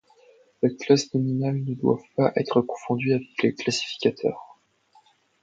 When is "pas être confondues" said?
2.17-3.13